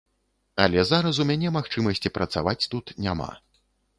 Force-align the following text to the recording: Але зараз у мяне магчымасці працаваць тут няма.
Але 0.63 0.85
зараз 0.91 1.19
у 1.25 1.27
мяне 1.31 1.51
магчымасці 1.57 2.13
працаваць 2.17 2.67
тут 2.75 2.85
няма. 3.09 3.31